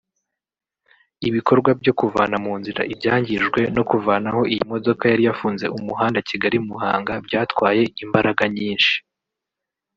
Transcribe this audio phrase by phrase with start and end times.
[1.27, 7.83] Ibikorwa byo kuvana mu nzira ibyangijwe no kuvanaho iyi modoka yari yafunze umuhanda Kigali-Muhanga byatwaye
[8.03, 8.95] imbaraga nyinshi